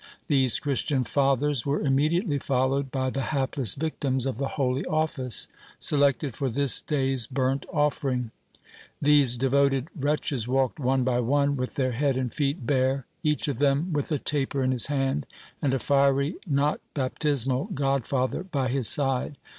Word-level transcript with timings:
These 0.25 0.59
Christian 0.59 1.03
fathers 1.03 1.63
were 1.63 1.79
immediately 1.81 2.39
followed 2.39 2.89
by 2.89 3.11
the 3.11 3.21
hapless 3.29 3.75
victims 3.75 4.25
of 4.25 4.39
the 4.39 4.47
holy 4.57 4.83
office, 4.85 5.47
selected 5.77 6.33
for 6.33 6.49
this 6.49 6.81
day's 6.81 7.27
burnt 7.27 7.67
offering. 7.71 8.31
These 8.99 9.37
devoted 9.37 9.89
wretches 9.95 10.47
walked 10.47 10.79
one 10.79 11.03
by 11.03 11.19
one, 11.19 11.55
with 11.55 11.75
their 11.75 11.91
head 11.91 12.17
and 12.17 12.33
feet 12.33 12.65
bare, 12.65 13.05
each 13.21 13.47
of 13.47 13.59
them 13.59 13.93
with 13.93 14.11
a 14.11 14.17
taper 14.17 14.63
in 14.63 14.71
his 14.71 14.87
hand, 14.87 15.27
and 15.61 15.71
a 15.71 15.77
fiery, 15.77 16.37
not 16.47 16.81
baptismal 16.95 17.65
godfather 17.65 18.41
by 18.43 18.69
his 18.69 18.87
side. 18.87 19.37